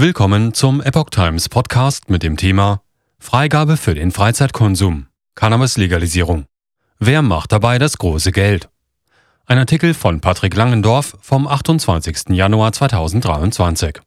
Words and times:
Willkommen 0.00 0.54
zum 0.54 0.80
Epoch 0.80 1.10
Times 1.10 1.48
Podcast 1.48 2.08
mit 2.08 2.22
dem 2.22 2.36
Thema 2.36 2.82
Freigabe 3.18 3.76
für 3.76 3.96
den 3.96 4.12
Freizeitkonsum. 4.12 5.08
Cannabis-Legalisierung. 5.34 6.44
Wer 7.00 7.20
macht 7.20 7.50
dabei 7.50 7.80
das 7.80 7.98
große 7.98 8.30
Geld? 8.30 8.68
Ein 9.46 9.58
Artikel 9.58 9.94
von 9.94 10.20
Patrick 10.20 10.54
Langendorf 10.54 11.16
vom 11.20 11.48
28. 11.48 12.28
Januar 12.28 12.70
2023. 12.70 13.98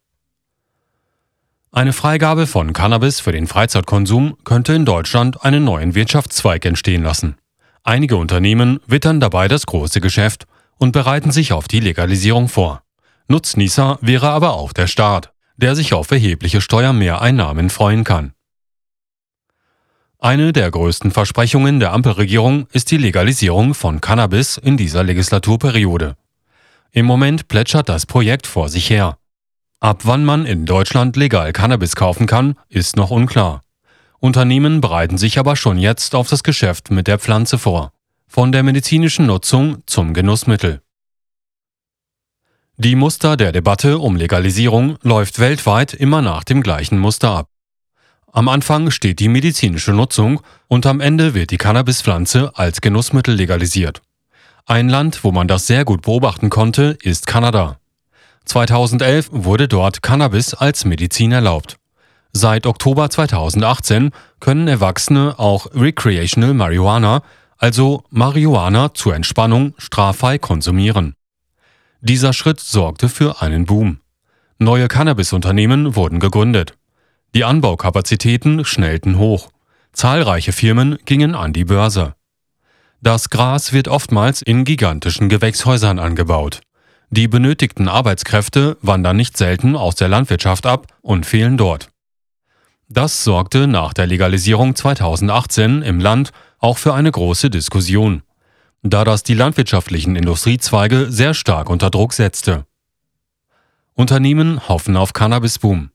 Eine 1.72 1.92
Freigabe 1.92 2.46
von 2.46 2.72
Cannabis 2.72 3.20
für 3.20 3.32
den 3.32 3.46
Freizeitkonsum 3.46 4.38
könnte 4.44 4.72
in 4.72 4.86
Deutschland 4.86 5.44
einen 5.44 5.62
neuen 5.62 5.94
Wirtschaftszweig 5.94 6.64
entstehen 6.64 7.02
lassen. 7.02 7.36
Einige 7.82 8.16
Unternehmen 8.16 8.80
wittern 8.86 9.20
dabei 9.20 9.46
das 9.46 9.66
große 9.66 10.00
Geschäft 10.00 10.46
und 10.78 10.92
bereiten 10.92 11.32
sich 11.32 11.52
auf 11.52 11.68
die 11.68 11.80
Legalisierung 11.80 12.48
vor. 12.48 12.82
Nutznießer 13.28 13.98
wäre 14.00 14.30
aber 14.30 14.54
auch 14.54 14.72
der 14.72 14.86
Staat 14.86 15.31
der 15.62 15.76
sich 15.76 15.94
auf 15.94 16.10
erhebliche 16.10 16.60
Steuermehreinnahmen 16.60 17.70
freuen 17.70 18.04
kann. 18.04 18.32
Eine 20.18 20.52
der 20.52 20.70
größten 20.70 21.10
Versprechungen 21.10 21.80
der 21.80 21.92
Ampelregierung 21.92 22.66
ist 22.72 22.90
die 22.90 22.96
Legalisierung 22.96 23.74
von 23.74 24.00
Cannabis 24.00 24.56
in 24.56 24.76
dieser 24.76 25.02
Legislaturperiode. 25.02 26.16
Im 26.90 27.06
Moment 27.06 27.48
plätschert 27.48 27.88
das 27.88 28.06
Projekt 28.06 28.46
vor 28.46 28.68
sich 28.68 28.90
her. 28.90 29.16
Ab 29.80 30.02
wann 30.04 30.24
man 30.24 30.46
in 30.46 30.66
Deutschland 30.66 31.16
legal 31.16 31.52
Cannabis 31.52 31.96
kaufen 31.96 32.26
kann, 32.26 32.54
ist 32.68 32.96
noch 32.96 33.10
unklar. 33.10 33.62
Unternehmen 34.20 34.80
bereiten 34.80 35.18
sich 35.18 35.38
aber 35.38 35.56
schon 35.56 35.78
jetzt 35.78 36.14
auf 36.14 36.28
das 36.28 36.44
Geschäft 36.44 36.92
mit 36.92 37.08
der 37.08 37.18
Pflanze 37.18 37.58
vor. 37.58 37.92
Von 38.28 38.52
der 38.52 38.62
medizinischen 38.62 39.26
Nutzung 39.26 39.82
zum 39.86 40.14
Genussmittel. 40.14 40.82
Die 42.84 42.96
Muster 42.96 43.36
der 43.36 43.52
Debatte 43.52 44.00
um 44.00 44.16
Legalisierung 44.16 44.96
läuft 45.02 45.38
weltweit 45.38 45.94
immer 45.94 46.20
nach 46.20 46.42
dem 46.42 46.64
gleichen 46.64 46.98
Muster 46.98 47.30
ab. 47.30 47.46
Am 48.32 48.48
Anfang 48.48 48.90
steht 48.90 49.20
die 49.20 49.28
medizinische 49.28 49.92
Nutzung 49.92 50.40
und 50.66 50.84
am 50.86 50.98
Ende 50.98 51.32
wird 51.32 51.52
die 51.52 51.58
Cannabispflanze 51.58 52.50
als 52.56 52.80
Genussmittel 52.80 53.36
legalisiert. 53.36 54.02
Ein 54.66 54.88
Land, 54.88 55.22
wo 55.22 55.30
man 55.30 55.46
das 55.46 55.68
sehr 55.68 55.84
gut 55.84 56.02
beobachten 56.02 56.50
konnte, 56.50 56.98
ist 57.00 57.28
Kanada. 57.28 57.78
2011 58.46 59.28
wurde 59.30 59.68
dort 59.68 60.02
Cannabis 60.02 60.52
als 60.52 60.84
Medizin 60.84 61.30
erlaubt. 61.30 61.76
Seit 62.32 62.66
Oktober 62.66 63.10
2018 63.10 64.10
können 64.40 64.66
Erwachsene 64.66 65.38
auch 65.38 65.68
Recreational 65.72 66.52
Marihuana, 66.52 67.22
also 67.58 68.02
Marihuana 68.10 68.92
zur 68.92 69.14
Entspannung, 69.14 69.72
straffrei 69.78 70.38
konsumieren. 70.38 71.14
Dieser 72.04 72.32
Schritt 72.32 72.58
sorgte 72.58 73.08
für 73.08 73.42
einen 73.42 73.64
Boom. 73.64 74.00
Neue 74.58 74.88
Cannabis-Unternehmen 74.88 75.94
wurden 75.94 76.18
gegründet. 76.18 76.74
Die 77.32 77.44
Anbaukapazitäten 77.44 78.64
schnellten 78.64 79.18
hoch. 79.18 79.50
Zahlreiche 79.92 80.50
Firmen 80.50 80.98
gingen 81.04 81.36
an 81.36 81.52
die 81.52 81.64
Börse. 81.64 82.16
Das 83.02 83.30
Gras 83.30 83.72
wird 83.72 83.86
oftmals 83.86 84.42
in 84.42 84.64
gigantischen 84.64 85.28
Gewächshäusern 85.28 86.00
angebaut. 86.00 86.62
Die 87.10 87.28
benötigten 87.28 87.86
Arbeitskräfte 87.86 88.78
wandern 88.82 89.16
nicht 89.16 89.36
selten 89.36 89.76
aus 89.76 89.94
der 89.94 90.08
Landwirtschaft 90.08 90.66
ab 90.66 90.88
und 91.02 91.24
fehlen 91.24 91.56
dort. 91.56 91.88
Das 92.88 93.22
sorgte 93.22 93.68
nach 93.68 93.92
der 93.94 94.08
Legalisierung 94.08 94.74
2018 94.74 95.82
im 95.82 96.00
Land 96.00 96.32
auch 96.58 96.78
für 96.78 96.94
eine 96.94 97.12
große 97.12 97.48
Diskussion 97.48 98.24
da 98.82 99.04
das 99.04 99.22
die 99.22 99.34
landwirtschaftlichen 99.34 100.16
Industriezweige 100.16 101.10
sehr 101.10 101.34
stark 101.34 101.70
unter 101.70 101.90
Druck 101.90 102.12
setzte. 102.12 102.66
Unternehmen 103.94 104.68
hoffen 104.68 104.96
auf 104.96 105.12
Cannabis-Boom. 105.12 105.90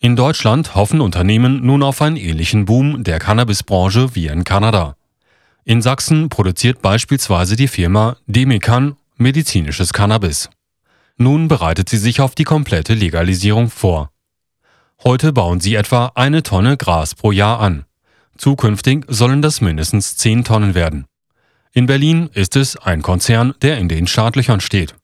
In 0.00 0.14
Deutschland 0.14 0.74
hoffen 0.74 1.00
Unternehmen 1.00 1.64
nun 1.64 1.82
auf 1.82 2.00
einen 2.02 2.16
ähnlichen 2.16 2.66
Boom 2.66 3.02
der 3.02 3.18
Cannabisbranche 3.18 4.14
wie 4.14 4.26
in 4.26 4.44
Kanada. 4.44 4.96
In 5.64 5.82
Sachsen 5.82 6.28
produziert 6.28 6.82
beispielsweise 6.82 7.56
die 7.56 7.68
Firma 7.68 8.16
Demican 8.26 8.96
medizinisches 9.16 9.92
Cannabis. 9.92 10.50
Nun 11.16 11.48
bereitet 11.48 11.88
sie 11.88 11.98
sich 11.98 12.20
auf 12.20 12.36
die 12.36 12.44
komplette 12.44 12.94
Legalisierung 12.94 13.70
vor. 13.70 14.12
Heute 15.02 15.32
bauen 15.32 15.58
sie 15.60 15.74
etwa 15.74 16.12
eine 16.14 16.44
Tonne 16.44 16.76
Gras 16.76 17.16
pro 17.16 17.32
Jahr 17.32 17.58
an. 17.58 17.84
Zukünftig 18.36 19.04
sollen 19.08 19.42
das 19.42 19.60
mindestens 19.60 20.16
10 20.16 20.44
Tonnen 20.44 20.74
werden. 20.74 21.07
In 21.72 21.86
Berlin 21.86 22.30
ist 22.32 22.56
es 22.56 22.76
ein 22.76 23.02
Konzern, 23.02 23.54
der 23.60 23.78
in 23.78 23.88
den 23.88 24.06
Startlöchern 24.06 24.60
steht. 24.60 24.94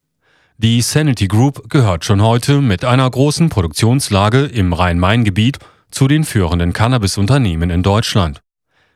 Die 0.57 0.81
Sanity 0.81 1.27
Group 1.27 1.69
gehört 1.69 2.05
schon 2.05 2.23
heute 2.23 2.61
mit 2.61 2.85
einer 2.85 3.11
großen 3.11 3.51
Produktionslage 3.51 4.45
im 4.45 4.73
Rhein-Main-Gebiet 4.73 5.59
zu 5.91 6.09
den 6.09 6.25
führenden 6.25 6.73
Cannabis-Unternehmen 6.73 7.71
in 7.71 7.83
Deutschland. 7.83 8.41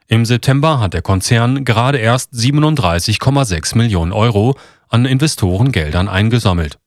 Im 0.07 0.25
September 0.25 0.81
hat 0.81 0.95
der 0.95 1.03
Konzern 1.03 1.65
gerade 1.65 1.99
erst 1.99 2.33
37,6 2.33 3.77
Millionen 3.77 4.13
Euro 4.13 4.57
an 4.89 5.05
Investorengeldern 5.05 6.09
eingesammelt. 6.09 6.79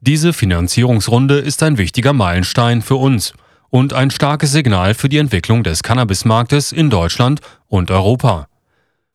Diese 0.00 0.32
Finanzierungsrunde 0.32 1.38
ist 1.38 1.62
ein 1.62 1.78
wichtiger 1.78 2.12
Meilenstein 2.12 2.82
für 2.82 2.96
uns 2.96 3.32
und 3.70 3.94
ein 3.94 4.10
starkes 4.10 4.52
Signal 4.52 4.92
für 4.92 5.08
die 5.08 5.18
Entwicklung 5.18 5.62
des 5.62 5.82
Cannabismarktes 5.82 6.72
in 6.72 6.90
Deutschland 6.90 7.40
und 7.68 7.90
Europa 7.90 8.46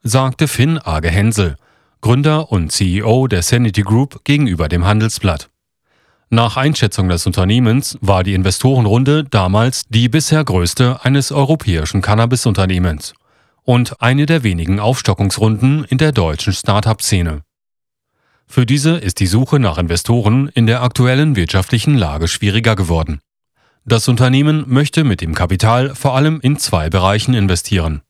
sagte 0.07 0.47
Finn 0.47 0.77
Age 0.77 1.09
Hensel, 1.09 1.55
Gründer 1.99 2.51
und 2.51 2.71
CEO 2.71 3.25
der 3.25 3.41
Sanity 3.41 3.81
Group 3.81 4.23
gegenüber 4.23 4.69
dem 4.69 4.85
Handelsblatt. 4.85 5.49
Nach 6.29 6.57
Einschätzung 6.57 7.09
des 7.09 7.25
Unternehmens 7.25 7.97
war 8.01 8.23
die 8.23 8.35
Investorenrunde 8.35 9.23
damals 9.23 9.85
die 9.89 10.07
bisher 10.07 10.43
größte 10.43 11.03
eines 11.03 11.31
europäischen 11.31 12.03
Cannabis-Unternehmens 12.03 13.15
und 13.63 13.99
eine 13.99 14.27
der 14.27 14.43
wenigen 14.43 14.79
Aufstockungsrunden 14.79 15.85
in 15.85 15.97
der 15.97 16.11
deutschen 16.11 16.53
Start-up-Szene. 16.53 17.41
Für 18.45 18.67
diese 18.67 18.97
ist 18.97 19.19
die 19.19 19.25
Suche 19.25 19.57
nach 19.57 19.79
Investoren 19.79 20.49
in 20.49 20.67
der 20.67 20.83
aktuellen 20.83 21.35
wirtschaftlichen 21.35 21.95
Lage 21.95 22.27
schwieriger 22.27 22.75
geworden. 22.75 23.21
Das 23.85 24.07
Unternehmen 24.07 24.65
möchte 24.67 25.03
mit 25.03 25.21
dem 25.21 25.33
Kapital 25.33 25.95
vor 25.95 26.15
allem 26.15 26.39
in 26.41 26.59
zwei 26.59 26.91
Bereichen 26.91 27.33
investieren. 27.33 28.03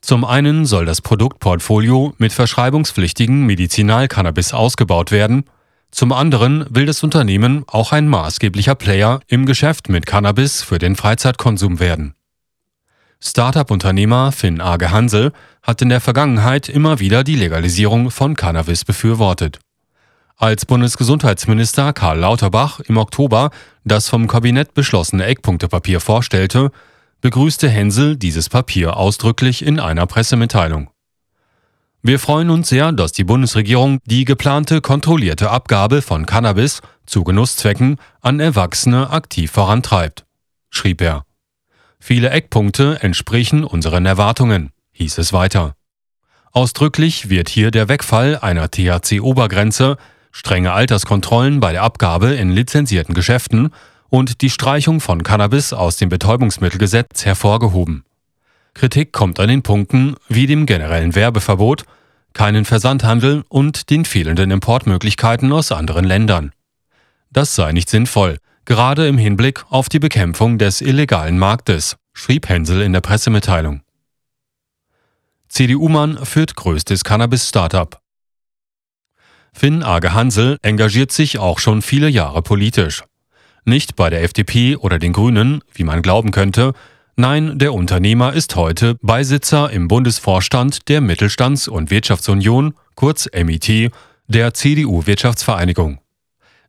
Zum 0.00 0.24
einen 0.24 0.64
soll 0.64 0.86
das 0.86 1.00
Produktportfolio 1.02 2.14
mit 2.18 2.32
verschreibungspflichtigen 2.32 3.44
Medizinalcannabis 3.46 4.54
ausgebaut 4.54 5.10
werden, 5.10 5.44
zum 5.90 6.12
anderen 6.12 6.66
will 6.68 6.86
das 6.86 7.02
Unternehmen 7.02 7.64
auch 7.66 7.92
ein 7.92 8.08
maßgeblicher 8.08 8.74
Player 8.74 9.20
im 9.26 9.46
Geschäft 9.46 9.88
mit 9.88 10.04
Cannabis 10.04 10.62
für 10.62 10.78
den 10.78 10.96
Freizeitkonsum 10.96 11.80
werden. 11.80 12.14
Startup-Unternehmer 13.20 14.30
Finn 14.30 14.60
Age 14.60 14.90
Hansel 14.90 15.32
hat 15.62 15.82
in 15.82 15.88
der 15.88 16.00
Vergangenheit 16.00 16.68
immer 16.68 17.00
wieder 17.00 17.24
die 17.24 17.34
Legalisierung 17.34 18.10
von 18.10 18.36
Cannabis 18.36 18.84
befürwortet. 18.84 19.58
Als 20.36 20.66
Bundesgesundheitsminister 20.66 21.92
Karl 21.92 22.20
Lauterbach 22.20 22.78
im 22.80 22.96
Oktober 22.96 23.50
das 23.84 24.08
vom 24.08 24.28
Kabinett 24.28 24.72
beschlossene 24.74 25.24
Eckpunktepapier 25.24 26.00
vorstellte, 26.00 26.70
begrüßte 27.20 27.68
Hensel 27.68 28.16
dieses 28.16 28.48
Papier 28.48 28.96
ausdrücklich 28.96 29.64
in 29.64 29.80
einer 29.80 30.06
Pressemitteilung. 30.06 30.90
Wir 32.00 32.20
freuen 32.20 32.50
uns 32.50 32.68
sehr, 32.68 32.92
dass 32.92 33.12
die 33.12 33.24
Bundesregierung 33.24 33.98
die 34.04 34.24
geplante 34.24 34.80
kontrollierte 34.80 35.50
Abgabe 35.50 36.00
von 36.00 36.26
Cannabis 36.26 36.80
zu 37.06 37.24
Genusszwecken 37.24 37.96
an 38.20 38.38
Erwachsene 38.38 39.10
aktiv 39.10 39.50
vorantreibt, 39.50 40.24
schrieb 40.70 41.00
er. 41.00 41.24
Viele 41.98 42.30
Eckpunkte 42.30 43.02
entsprechen 43.02 43.64
unseren 43.64 44.06
Erwartungen, 44.06 44.70
hieß 44.92 45.18
es 45.18 45.32
weiter. 45.32 45.74
Ausdrücklich 46.52 47.28
wird 47.28 47.48
hier 47.48 47.72
der 47.72 47.88
Wegfall 47.88 48.38
einer 48.38 48.70
THC-Obergrenze, 48.70 49.96
strenge 50.30 50.72
Alterskontrollen 50.72 51.58
bei 51.58 51.72
der 51.72 51.82
Abgabe 51.82 52.34
in 52.34 52.50
lizenzierten 52.50 53.14
Geschäften 53.14 53.70
und 54.10 54.40
die 54.40 54.50
Streichung 54.50 55.00
von 55.00 55.22
Cannabis 55.22 55.72
aus 55.72 55.96
dem 55.96 56.08
Betäubungsmittelgesetz 56.08 57.24
hervorgehoben. 57.24 58.04
Kritik 58.74 59.12
kommt 59.12 59.40
an 59.40 59.48
den 59.48 59.62
Punkten 59.62 60.14
wie 60.28 60.46
dem 60.46 60.66
generellen 60.66 61.14
Werbeverbot, 61.14 61.84
keinen 62.32 62.64
Versandhandel 62.64 63.44
und 63.48 63.90
den 63.90 64.04
fehlenden 64.04 64.50
Importmöglichkeiten 64.50 65.52
aus 65.52 65.72
anderen 65.72 66.04
Ländern. 66.04 66.52
Das 67.30 67.54
sei 67.54 67.72
nicht 67.72 67.90
sinnvoll, 67.90 68.38
gerade 68.64 69.08
im 69.08 69.18
Hinblick 69.18 69.64
auf 69.70 69.88
die 69.88 69.98
Bekämpfung 69.98 70.58
des 70.58 70.80
illegalen 70.80 71.38
Marktes, 71.38 71.96
schrieb 72.12 72.48
Hensel 72.48 72.82
in 72.82 72.92
der 72.92 73.00
Pressemitteilung. 73.00 73.82
CDU-Mann 75.48 76.24
führt 76.24 76.54
größtes 76.56 77.04
Cannabis-Startup. 77.04 77.98
Finn 79.52 79.82
Age 79.82 80.10
Hansel 80.10 80.58
engagiert 80.62 81.10
sich 81.10 81.38
auch 81.38 81.58
schon 81.58 81.82
viele 81.82 82.08
Jahre 82.08 82.42
politisch. 82.42 83.02
Nicht 83.64 83.96
bei 83.96 84.10
der 84.10 84.22
FDP 84.22 84.76
oder 84.76 84.98
den 84.98 85.12
Grünen, 85.12 85.62
wie 85.72 85.84
man 85.84 86.02
glauben 86.02 86.30
könnte, 86.30 86.72
nein, 87.16 87.58
der 87.58 87.74
Unternehmer 87.74 88.32
ist 88.32 88.56
heute 88.56 88.96
Beisitzer 89.02 89.70
im 89.70 89.88
Bundesvorstand 89.88 90.88
der 90.88 91.00
Mittelstands- 91.00 91.68
und 91.68 91.90
Wirtschaftsunion, 91.90 92.74
kurz 92.94 93.28
MIT, 93.32 93.92
der 94.26 94.54
CDU-Wirtschaftsvereinigung. 94.54 96.00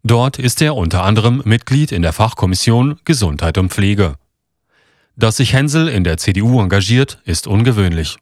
Dort 0.04 0.40
ist 0.40 0.62
er 0.62 0.76
unter 0.76 1.04
anderem 1.04 1.42
Mitglied 1.44 1.92
in 1.92 2.02
der 2.02 2.14
Fachkommission 2.14 3.00
Gesundheit 3.04 3.58
und 3.58 3.72
Pflege. 3.74 4.16
Dass 5.16 5.38
sich 5.38 5.52
Hensel 5.52 5.90
in 5.90 6.06
der 6.06 6.18
CDU 6.18 6.62
engagiert, 6.62 7.20
ist 7.26 7.48
ungewöhnlich. 7.48 8.16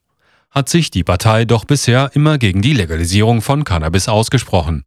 Hat 0.50 0.70
sich 0.70 0.90
die 0.90 1.04
Partei 1.04 1.46
doch 1.46 1.66
bisher 1.66 2.10
immer 2.16 2.40
gegen 2.40 2.64
die 2.64 2.74
Legalisierung 2.74 3.42
von 3.44 3.64
Cannabis 3.64 4.08
ausgesprochen. 4.08 4.84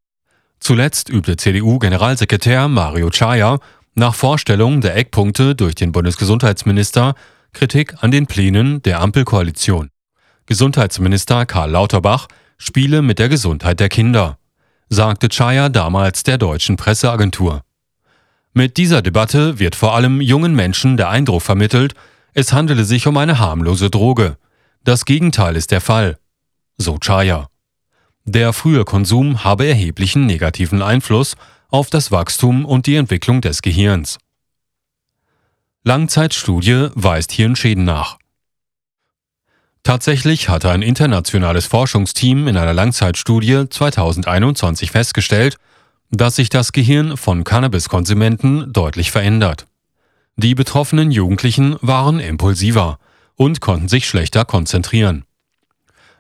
Zuletzt 0.61 1.09
übte 1.09 1.37
CDU-Generalsekretär 1.37 2.69
Mario 2.69 3.11
Chaya 3.11 3.59
nach 3.95 4.15
Vorstellung 4.15 4.81
der 4.81 4.95
Eckpunkte 4.95 5.55
durch 5.55 5.75
den 5.75 5.91
Bundesgesundheitsminister 5.91 7.15
Kritik 7.53 7.95
an 8.03 8.11
den 8.11 8.27
Plänen 8.27 8.83
der 8.83 9.01
Ampelkoalition. 9.01 9.91
Gesundheitsminister 10.47 11.47
Karl 11.47 11.71
Lauterbach 11.71 12.29
spiele 12.59 13.03
mit 13.03 13.19
der 13.19 13.29
Gesundheit 13.29 13.81
der 13.81 13.89
Kinder, 13.89 14.39
sagte 14.89 15.29
Chaya 15.29 15.69
damals 15.69 16.23
der 16.23 16.39
deutschen 16.39 16.77
Presseagentur. 16.77 17.63
Mit 18.53 18.77
dieser 18.77 19.01
Debatte 19.01 19.59
wird 19.59 19.77
vor 19.77 19.95
allem 19.95 20.21
jungen 20.21 20.55
Menschen 20.55 20.97
der 20.97 21.09
Eindruck 21.09 21.43
vermittelt, 21.43 21.95
es 22.35 22.53
handele 22.53 22.85
sich 22.85 23.07
um 23.07 23.17
eine 23.17 23.39
harmlose 23.39 23.91
Droge. 23.91 24.37
Das 24.85 25.05
Gegenteil 25.05 25.57
ist 25.57 25.71
der 25.71 25.81
Fall, 25.81 26.19
so 26.77 26.99
Chaya. 26.99 27.50
Der 28.25 28.53
frühe 28.53 28.85
Konsum 28.85 29.45
habe 29.45 29.67
erheblichen 29.67 30.27
negativen 30.27 30.83
Einfluss 30.83 31.37
auf 31.69 31.91
das 31.91 32.11
Wachstum 32.11 32.65
und 32.65 32.87
die 32.87 32.97
Entwicklung 32.97 33.41
des 33.41 33.63
Gehirns. 33.63 34.19
Langzeitstudie 35.83 36.89
weist 36.95 37.33
Hirnschäden 37.33 37.85
nach. 37.85 38.19
Tatsächlich 39.83 40.51
hatte 40.51 40.71
ein 40.71 40.83
internationales 40.83 41.67
Forschungsteam 41.67 42.49
in 42.49 42.59
einer 42.59 42.75
Langzeitstudie 42.75 43.69
2021 43.71 44.91
festgestellt, 44.91 45.57
dass 46.11 46.37
sich 46.37 46.51
das 46.51 46.73
Gehirn 46.73 47.17
von 47.17 47.45
Cannabiskonsumenten 47.45 48.73
deutlich 48.73 49.11
verändert. 49.11 49.67
Die 50.37 50.55
betroffenen 50.55 51.11
Jugendlichen 51.11 51.77
waren 51.81 52.21
impulsiver 52.21 52.99
und 53.37 53.61
konnten 53.61 53.89
sich 53.89 54.07
schlechter 54.07 54.45
konzentrieren. 54.45 55.25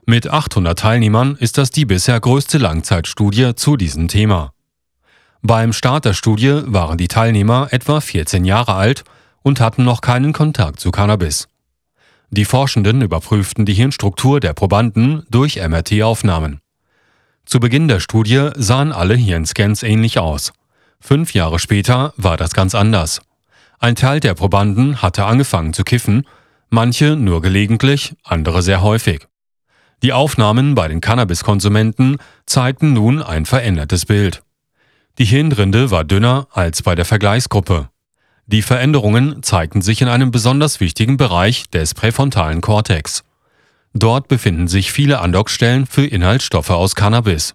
Mit 0.06 0.28
800 0.28 0.78
Teilnehmern 0.78 1.36
ist 1.36 1.58
das 1.58 1.70
die 1.70 1.84
bisher 1.84 2.18
größte 2.18 2.58
Langzeitstudie 2.58 3.54
zu 3.54 3.76
diesem 3.76 4.08
Thema. 4.08 4.52
Beim 5.42 5.72
Start 5.72 6.04
der 6.04 6.14
Studie 6.14 6.62
waren 6.66 6.98
die 6.98 7.08
Teilnehmer 7.08 7.68
etwa 7.70 8.00
14 8.00 8.44
Jahre 8.44 8.74
alt 8.74 9.04
und 9.42 9.60
hatten 9.60 9.84
noch 9.84 10.00
keinen 10.00 10.32
Kontakt 10.32 10.80
zu 10.80 10.90
Cannabis. 10.90 11.48
Die 12.30 12.44
Forschenden 12.44 13.02
überprüften 13.02 13.66
die 13.66 13.74
Hirnstruktur 13.74 14.38
der 14.38 14.52
Probanden 14.52 15.26
durch 15.30 15.56
MRT-Aufnahmen. 15.56 16.60
Zu 17.44 17.58
Beginn 17.58 17.88
der 17.88 18.00
Studie 18.00 18.50
sahen 18.54 18.92
alle 18.92 19.14
Hirnscans 19.14 19.82
ähnlich 19.82 20.18
aus. 20.18 20.52
Fünf 21.00 21.34
Jahre 21.34 21.58
später 21.58 22.12
war 22.16 22.36
das 22.36 22.52
ganz 22.52 22.74
anders. 22.74 23.20
Ein 23.78 23.96
Teil 23.96 24.20
der 24.20 24.34
Probanden 24.34 25.02
hatte 25.02 25.24
angefangen 25.24 25.72
zu 25.72 25.82
kiffen, 25.82 26.26
manche 26.68 27.16
nur 27.16 27.40
gelegentlich, 27.40 28.14
andere 28.22 28.62
sehr 28.62 28.82
häufig. 28.82 29.26
Die 30.02 30.12
Aufnahmen 30.12 30.74
bei 30.74 30.88
den 30.88 31.00
Cannabiskonsumenten 31.00 32.16
zeigten 32.46 32.94
nun 32.94 33.22
ein 33.22 33.44
verändertes 33.44 34.06
Bild. 34.06 34.42
Die 35.18 35.26
Hirnrinde 35.26 35.90
war 35.90 36.04
dünner 36.04 36.46
als 36.52 36.82
bei 36.82 36.94
der 36.94 37.04
Vergleichsgruppe. 37.04 37.90
Die 38.46 38.62
Veränderungen 38.62 39.42
zeigten 39.42 39.82
sich 39.82 40.00
in 40.00 40.08
einem 40.08 40.30
besonders 40.30 40.80
wichtigen 40.80 41.18
Bereich 41.18 41.68
des 41.68 41.94
präfrontalen 41.94 42.62
Kortex. 42.62 43.24
Dort 43.92 44.28
befinden 44.28 44.68
sich 44.68 44.90
viele 44.90 45.20
Andockstellen 45.20 45.86
für 45.86 46.06
Inhaltsstoffe 46.06 46.70
aus 46.70 46.94
Cannabis. 46.94 47.54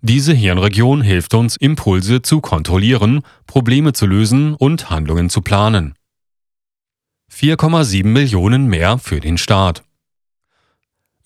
Diese 0.00 0.32
Hirnregion 0.32 1.02
hilft 1.02 1.34
uns, 1.34 1.56
Impulse 1.56 2.22
zu 2.22 2.40
kontrollieren, 2.40 3.22
Probleme 3.46 3.94
zu 3.94 4.06
lösen 4.06 4.54
und 4.54 4.90
Handlungen 4.90 5.30
zu 5.30 5.40
planen. 5.40 5.94
4,7 7.32 8.06
Millionen 8.06 8.66
mehr 8.66 8.98
für 8.98 9.20
den 9.20 9.38
Staat. 9.38 9.82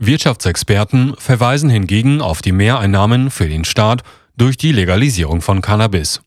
Wirtschaftsexperten 0.05 1.15
verweisen 1.17 1.71
hingegen 1.71 2.21
auf 2.21 2.43
die 2.43 2.51
Mehreinnahmen 2.51 3.31
für 3.31 3.49
den 3.49 3.65
Staat 3.65 4.03
durch 4.37 4.57
die 4.57 4.73
Legalisierung 4.73 5.41
von 5.41 5.61
Cannabis. 5.61 6.23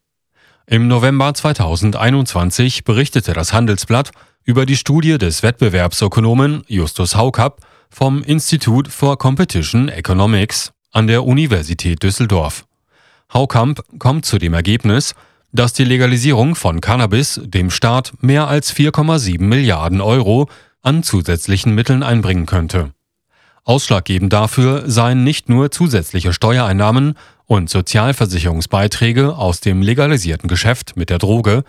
Im 0.66 0.88
November 0.88 1.34
2021 1.34 2.86
berichtete 2.86 3.34
das 3.34 3.52
Handelsblatt 3.52 4.12
über 4.46 4.66
die 4.66 4.78
Studie 4.78 5.18
des 5.18 5.44
Wettbewerbsökonomen 5.44 6.64
Justus 6.68 7.18
Haukapp 7.18 7.66
vom 7.90 8.24
Institute 8.24 8.90
for 8.90 9.18
Competition 9.18 9.90
Economics 9.90 10.72
an 10.94 11.08
der 11.08 11.26
Universität 11.26 12.02
Düsseldorf. 12.02 12.66
Haukamp 13.34 13.82
kommt 14.00 14.26
zu 14.26 14.38
dem 14.38 14.54
Ergebnis, 14.54 15.16
dass 15.52 15.74
die 15.74 15.84
Legalisierung 15.84 16.56
von 16.56 16.80
Cannabis 16.80 17.42
dem 17.44 17.70
Staat 17.70 18.14
mehr 18.22 18.48
als 18.48 18.74
4,7 18.74 19.42
Milliarden 19.42 20.00
Euro 20.00 20.48
an 20.82 21.04
zusätzlichen 21.04 21.76
Mitteln 21.76 22.04
einbringen 22.04 22.46
könnte. 22.46 22.94
Ausschlaggebend 23.66 24.32
dafür 24.32 24.84
seien 24.86 25.24
nicht 25.24 25.50
nur 25.50 25.72
zusätzliche 25.72 26.34
Steuereinnahmen 26.34 27.18
und 27.48 27.68
Sozialversicherungsbeiträge 27.70 29.36
aus 29.36 29.60
dem 29.60 29.82
legalisierten 29.82 30.48
Geschäft 30.48 30.96
mit 30.96 31.10
der 31.10 31.18
Droge, 31.18 31.64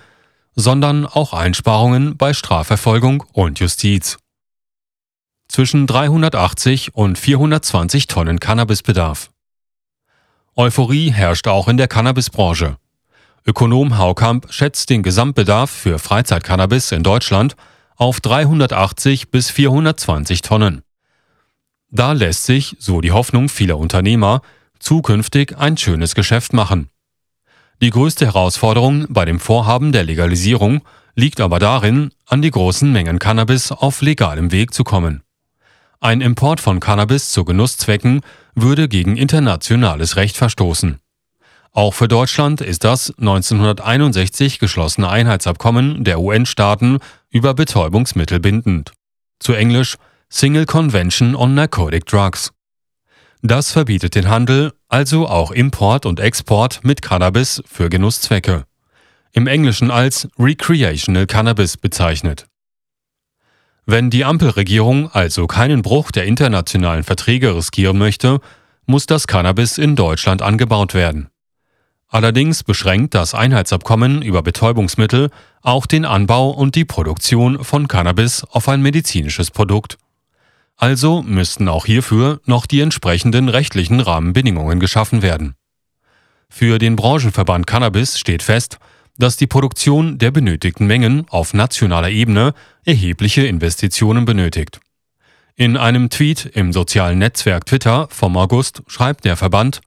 sondern 0.55 1.07
auch 1.07 1.33
Einsparungen 1.33 2.19
bei 2.19 2.35
Strafverfolgung 2.35 3.25
und 3.33 3.61
Justiz. 3.61 4.19
Zwischen 5.49 5.87
380 5.87 6.95
und 6.95 7.19
420 7.19 8.09
Tonnen 8.09 8.41
Cannabisbedarf. 8.41 9.31
Euphorie 10.55 11.13
herrscht 11.13 11.49
auch 11.49 11.67
in 11.67 11.79
der 11.79 11.89
Cannabisbranche. 11.89 12.77
Ökonom 13.47 13.97
Haukamp 13.97 14.53
schätzt 14.53 14.91
den 14.91 15.03
Gesamtbedarf 15.03 15.71
für 15.71 15.99
Freizeitcannabis 15.99 16.93
in 16.93 17.03
Deutschland 17.03 17.57
auf 17.97 18.21
380 18.21 19.31
bis 19.31 19.51
420 19.51 20.43
Tonnen. 20.43 20.86
Da 21.91 22.13
lässt 22.13 22.45
sich, 22.45 22.77
so 22.79 23.01
die 23.01 23.13
Hoffnung 23.13 23.49
vieler 23.49 23.79
Unternehmer, 23.79 24.43
zukünftig 24.79 25.57
ein 25.57 25.77
schönes 25.77 26.15
Geschäft 26.15 26.53
machen. 26.53 26.89
Die 27.83 27.91
größte 27.91 28.27
Herausforderung 28.27 29.07
bei 29.09 29.25
dem 29.25 29.39
Vorhaben 29.39 29.93
der 29.93 30.05
Legalisierung 30.05 30.83
liegt 31.15 31.41
aber 31.41 31.59
darin, 31.59 32.11
an 32.27 32.43
die 32.43 32.51
großen 32.51 32.91
Mengen 32.91 33.19
Cannabis 33.19 33.73
auf 33.73 34.03
legalem 34.03 34.53
Weg 34.53 34.73
zu 34.73 34.85
kommen. 34.85 35.23
Ein 36.01 36.21
Import 36.21 36.61
von 36.61 36.81
Cannabis 36.81 37.31
zu 37.33 37.45
Genusszwecken 37.45 38.21
würde 38.55 38.89
gegen 38.89 39.17
internationales 39.17 40.17
Recht 40.17 40.37
verstoßen. 40.37 40.99
Auch 41.73 41.93
für 41.93 42.09
Deutschland 42.09 42.63
ist 42.63 42.85
das 42.85 43.13
1961 43.19 44.59
geschlossene 44.59 45.11
Einheitsabkommen 45.11 46.05
der 46.05 46.21
UN-Staaten 46.21 46.99
über 47.31 47.55
Betäubungsmittel 47.55 48.41
bindend. 48.41 48.93
Zu 49.39 49.53
Englisch 49.53 49.97
Single 50.29 50.67
Convention 50.67 51.37
on 51.37 51.55
Narcotic 51.55 52.05
Drugs. 52.05 52.51
Das 53.43 53.71
verbietet 53.71 54.17
den 54.17 54.29
Handel, 54.29 54.73
also 54.89 55.29
auch 55.29 55.53
Import 55.53 56.05
und 56.05 56.19
Export 56.19 56.81
mit 56.83 57.01
Cannabis 57.01 57.63
für 57.65 57.89
Genusszwecke. 57.89 58.65
Im 59.33 59.47
Englischen 59.47 59.91
als 59.91 60.29
Recreational 60.37 61.27
Cannabis 61.27 61.77
bezeichnet. 61.77 62.47
Wenn 63.87 64.11
die 64.11 64.25
Ampelregierung 64.25 65.11
also 65.13 65.47
keinen 65.47 65.83
Bruch 65.83 66.11
der 66.11 66.25
internationalen 66.25 67.05
Verträge 67.05 67.55
riskieren 67.55 67.97
möchte, 67.97 68.41
muss 68.85 69.07
das 69.07 69.29
Cannabis 69.29 69.79
in 69.79 69.95
Deutschland 69.95 70.43
angebaut 70.43 70.93
werden. 70.93 71.29
Allerdings 72.09 72.65
beschränkt 72.65 73.15
das 73.15 73.35
Einheitsabkommen 73.35 74.23
über 74.23 74.43
Betäubungsmittel 74.43 75.31
auch 75.63 75.87
den 75.87 76.05
Anbau 76.05 76.51
und 76.51 76.75
die 76.75 76.85
Produktion 76.85 77.63
von 77.63 77.87
Cannabis 77.87 78.43
auf 78.43 78.69
ein 78.69 78.83
medizinisches 78.83 79.53
Produkt. 79.53 79.99
Also 80.77 81.23
müssten 81.23 81.69
auch 81.69 81.87
hierfür 81.87 82.41
noch 82.45 82.67
die 82.67 82.81
entsprechenden 82.81 83.49
rechtlichen 83.49 84.01
Rahmenbedingungen 84.01 84.79
geschaffen 84.79 85.23
werden. 85.23 85.55
Für 86.51 86.79
den 86.79 86.97
Branchenverband 86.97 87.67
Cannabis 87.67 88.19
steht 88.19 88.43
fest, 88.43 88.79
dass 89.19 89.37
die 89.37 89.47
Produktion 89.47 90.19
der 90.19 90.31
benötigten 90.31 90.87
Mengen 90.87 91.27
auf 91.31 91.55
nationaler 91.55 92.11
Ebene 92.11 92.53
erhebliche 92.85 93.47
Investitionen 93.47 94.27
benötigt. 94.27 94.81
In 95.55 95.79
einem 95.79 96.11
Tweet 96.11 96.45
im 96.45 96.75
sozialen 96.75 97.19
Netzwerk 97.19 97.65
Twitter 97.65 98.09
vom 98.11 98.37
August 98.37 98.83
schreibt 98.89 99.25
der 99.25 99.37
Verband, 99.37 99.81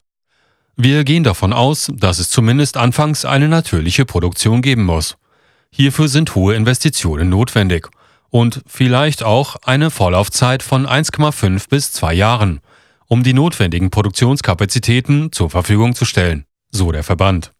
wir 0.76 1.04
gehen 1.04 1.22
davon 1.22 1.52
aus, 1.52 1.92
dass 1.94 2.18
es 2.18 2.30
zumindest 2.30 2.76
anfangs 2.76 3.24
eine 3.24 3.48
natürliche 3.48 4.04
Produktion 4.04 4.62
geben 4.62 4.84
muss. 4.84 5.16
Hierfür 5.70 6.08
sind 6.08 6.34
hohe 6.34 6.56
Investitionen 6.56 7.28
notwendig 7.28 7.88
und 8.30 8.62
vielleicht 8.66 9.22
auch 9.22 9.56
eine 9.62 9.90
Vorlaufzeit 9.90 10.62
von 10.62 10.86
1,5 10.86 11.68
bis 11.68 11.92
2 11.92 12.14
Jahren, 12.14 12.60
um 13.06 13.22
die 13.22 13.32
notwendigen 13.32 13.90
Produktionskapazitäten 13.90 15.32
zur 15.32 15.50
Verfügung 15.50 15.94
zu 15.94 16.04
stellen, 16.04 16.46
so 16.70 16.92
der 16.92 17.04
Verband. 17.04 17.52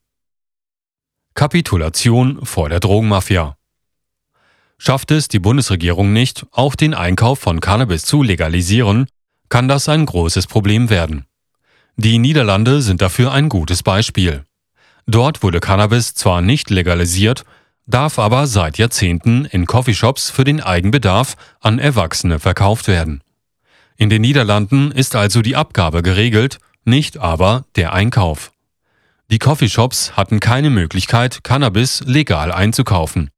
Kapitulation 1.34 2.44
vor 2.44 2.68
der 2.68 2.80
Drogenmafia. 2.80 3.56
Schafft 4.78 5.10
es 5.10 5.28
die 5.28 5.38
Bundesregierung 5.38 6.12
nicht, 6.12 6.46
auch 6.52 6.74
den 6.74 6.94
Einkauf 6.94 7.38
von 7.38 7.60
Cannabis 7.60 8.04
zu 8.04 8.22
legalisieren, 8.22 9.06
kann 9.48 9.68
das 9.68 9.88
ein 9.88 10.06
großes 10.06 10.46
Problem 10.46 10.88
werden. 10.88 11.26
Die 11.96 12.18
Niederlande 12.18 12.80
sind 12.80 13.02
dafür 13.02 13.32
ein 13.32 13.48
gutes 13.48 13.82
Beispiel. 13.82 14.44
Dort 15.06 15.42
wurde 15.42 15.60
Cannabis 15.60 16.14
zwar 16.14 16.40
nicht 16.40 16.70
legalisiert, 16.70 17.44
darf 17.90 18.18
aber 18.18 18.46
seit 18.46 18.78
Jahrzehnten 18.78 19.44
in 19.44 19.66
Coffeeshops 19.66 20.30
für 20.30 20.44
den 20.44 20.60
Eigenbedarf 20.60 21.36
an 21.60 21.78
Erwachsene 21.78 22.38
verkauft 22.38 22.88
werden. 22.88 23.22
In 23.96 24.08
den 24.08 24.22
Niederlanden 24.22 24.92
ist 24.92 25.14
also 25.14 25.42
die 25.42 25.56
Abgabe 25.56 26.02
geregelt, 26.02 26.58
nicht 26.84 27.18
aber 27.18 27.66
der 27.76 27.92
Einkauf. 27.92 28.52
Die 29.30 29.38
Coffeeshops 29.38 30.16
hatten 30.16 30.40
keine 30.40 30.70
Möglichkeit, 30.70 31.44
Cannabis 31.44 32.02
legal 32.06 32.50
einzukaufen. 32.50 33.30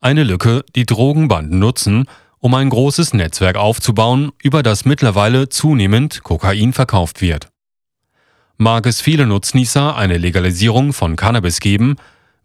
Eine 0.00 0.22
Lücke, 0.22 0.64
die 0.74 0.86
Drogenbanden 0.86 1.58
nutzen, 1.58 2.06
um 2.38 2.54
ein 2.54 2.68
großes 2.68 3.14
Netzwerk 3.14 3.56
aufzubauen, 3.56 4.30
über 4.42 4.62
das 4.62 4.84
mittlerweile 4.84 5.48
zunehmend 5.48 6.22
Kokain 6.22 6.72
verkauft 6.72 7.22
wird. 7.22 7.48
Mag 8.58 8.86
es 8.86 9.00
viele 9.00 9.26
Nutznießer 9.26 9.96
eine 9.96 10.18
Legalisierung 10.18 10.92
von 10.92 11.16
Cannabis 11.16 11.60
geben, 11.60 11.96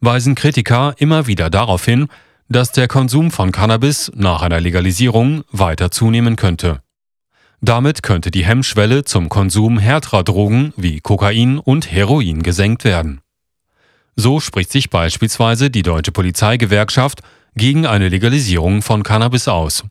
weisen 0.01 0.35
Kritiker 0.35 0.95
immer 0.97 1.27
wieder 1.27 1.49
darauf 1.49 1.85
hin, 1.85 2.07
dass 2.49 2.71
der 2.71 2.87
Konsum 2.87 3.31
von 3.31 3.51
Cannabis 3.51 4.11
nach 4.13 4.41
einer 4.41 4.59
Legalisierung 4.59 5.43
weiter 5.51 5.89
zunehmen 5.89 6.35
könnte. 6.35 6.81
Damit 7.61 8.03
könnte 8.03 8.31
die 8.31 8.43
Hemmschwelle 8.43 9.05
zum 9.05 9.29
Konsum 9.29 9.77
härterer 9.77 10.23
Drogen 10.23 10.73
wie 10.75 10.99
Kokain 10.99 11.59
und 11.59 11.91
Heroin 11.91 12.41
gesenkt 12.41 12.83
werden. 12.83 13.21
So 14.15 14.39
spricht 14.39 14.71
sich 14.71 14.89
beispielsweise 14.89 15.69
die 15.69 15.83
Deutsche 15.83 16.11
Polizeigewerkschaft 16.11 17.21
gegen 17.55 17.85
eine 17.85 18.09
Legalisierung 18.09 18.81
von 18.81 19.03
Cannabis 19.03 19.47
aus. 19.47 19.83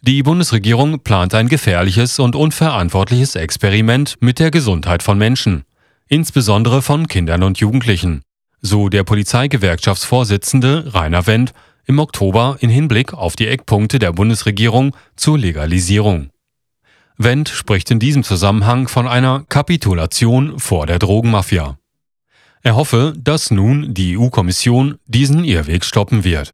Die 0.00 0.22
Bundesregierung 0.22 1.00
plant 1.00 1.34
ein 1.34 1.48
gefährliches 1.48 2.20
und 2.20 2.36
unverantwortliches 2.36 3.34
Experiment 3.34 4.16
mit 4.20 4.38
der 4.38 4.52
Gesundheit 4.52 5.02
von 5.02 5.18
Menschen, 5.18 5.64
insbesondere 6.06 6.82
von 6.82 7.08
Kindern 7.08 7.42
und 7.42 7.58
Jugendlichen, 7.58 8.22
so 8.60 8.88
der 8.88 9.04
Polizeigewerkschaftsvorsitzende 9.04 10.94
Rainer 10.94 11.26
Wendt 11.26 11.52
im 11.86 11.98
Oktober 11.98 12.56
in 12.60 12.70
Hinblick 12.70 13.14
auf 13.14 13.36
die 13.36 13.48
Eckpunkte 13.48 13.98
der 13.98 14.12
Bundesregierung 14.12 14.94
zur 15.16 15.38
Legalisierung. 15.38 16.30
Wendt 17.16 17.48
spricht 17.48 17.90
in 17.90 17.98
diesem 17.98 18.22
Zusammenhang 18.22 18.88
von 18.88 19.08
einer 19.08 19.44
Kapitulation 19.48 20.58
vor 20.58 20.86
der 20.86 20.98
Drogenmafia. 20.98 21.78
Er 22.62 22.76
hoffe, 22.76 23.14
dass 23.16 23.50
nun 23.50 23.94
die 23.94 24.18
EU-Kommission 24.18 24.98
diesen 25.06 25.44
Irrweg 25.44 25.84
stoppen 25.84 26.24
wird. 26.24 26.52